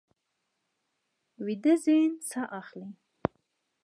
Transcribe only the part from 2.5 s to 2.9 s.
اخلي